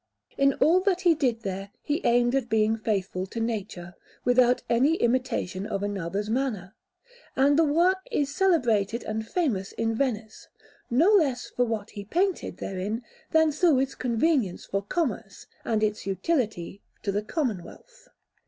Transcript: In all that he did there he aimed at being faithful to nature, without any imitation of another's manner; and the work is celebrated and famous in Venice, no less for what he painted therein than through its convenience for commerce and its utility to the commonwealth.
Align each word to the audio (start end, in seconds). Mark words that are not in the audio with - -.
In 0.35 0.53
all 0.55 0.79
that 0.81 1.01
he 1.01 1.13
did 1.13 1.41
there 1.41 1.69
he 1.83 2.01
aimed 2.03 2.33
at 2.33 2.49
being 2.49 2.75
faithful 2.75 3.27
to 3.27 3.39
nature, 3.39 3.93
without 4.25 4.63
any 4.67 4.95
imitation 4.95 5.67
of 5.67 5.83
another's 5.83 6.27
manner; 6.27 6.73
and 7.35 7.55
the 7.55 7.63
work 7.63 7.99
is 8.09 8.33
celebrated 8.33 9.03
and 9.03 9.27
famous 9.27 9.73
in 9.73 9.93
Venice, 9.93 10.47
no 10.89 11.11
less 11.11 11.51
for 11.51 11.65
what 11.67 11.91
he 11.91 12.03
painted 12.03 12.57
therein 12.57 13.03
than 13.29 13.51
through 13.51 13.77
its 13.77 13.93
convenience 13.93 14.65
for 14.65 14.81
commerce 14.81 15.45
and 15.63 15.83
its 15.83 16.07
utility 16.07 16.81
to 17.03 17.11
the 17.11 17.21
commonwealth. 17.21 18.07